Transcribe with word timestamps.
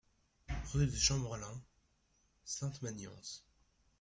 Rue 0.73 0.87
de 0.87 0.95
Champmorlin, 0.95 1.61
Sainte-Magnance 2.43 3.45